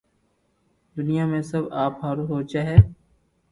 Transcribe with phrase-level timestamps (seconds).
[0.95, 2.77] دنيا ۾ سب آپ ھارون سوچي ھي